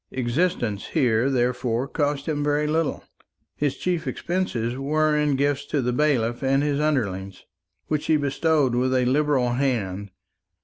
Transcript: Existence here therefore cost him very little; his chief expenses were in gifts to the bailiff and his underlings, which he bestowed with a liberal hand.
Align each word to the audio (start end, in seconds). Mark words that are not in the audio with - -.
Existence 0.09 0.87
here 0.87 1.29
therefore 1.29 1.87
cost 1.87 2.25
him 2.27 2.43
very 2.43 2.65
little; 2.65 3.03
his 3.55 3.77
chief 3.77 4.07
expenses 4.07 4.75
were 4.75 5.15
in 5.15 5.35
gifts 5.35 5.63
to 5.67 5.79
the 5.79 5.93
bailiff 5.93 6.41
and 6.41 6.63
his 6.63 6.79
underlings, 6.79 7.45
which 7.85 8.07
he 8.07 8.17
bestowed 8.17 8.73
with 8.73 8.95
a 8.95 9.05
liberal 9.05 9.51
hand. 9.51 10.09